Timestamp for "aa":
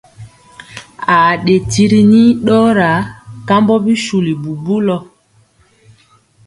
1.15-1.31